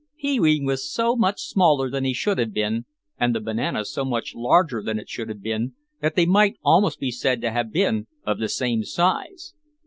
Pee 0.17 0.39
wee 0.39 0.59
was 0.65 0.91
so 0.91 1.15
much 1.15 1.41
smaller 1.43 1.87
than 1.87 2.05
he 2.05 2.11
should 2.15 2.39
have 2.39 2.51
been 2.55 2.85
and 3.19 3.35
the 3.35 3.39
banana 3.39 3.85
so 3.85 4.03
much 4.03 4.33
larger 4.33 4.81
than 4.81 4.97
it 4.97 5.07
should 5.07 5.29
have 5.29 5.43
been 5.43 5.75
that 6.01 6.15
they 6.15 6.25
might 6.25 6.57
almost 6.63 6.99
be 6.99 7.11
said 7.11 7.39
to 7.41 7.51
have 7.51 7.71
been 7.71 8.07
of 8.25 8.39
the 8.39 8.49
same 8.49 8.83
size. 8.83 9.53